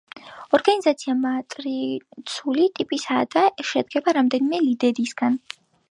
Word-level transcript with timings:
ორგანიზაცია 0.57 1.15
მატრიცული 1.25 2.65
ტიპისაა 2.81 3.29
და 3.37 3.47
შედგება 3.71 4.19
რამდენიმე 4.21 4.65
ლიდერისგან. 4.69 5.43